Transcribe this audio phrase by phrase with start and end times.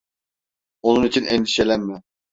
[0.81, 2.01] Onun için endişelenme.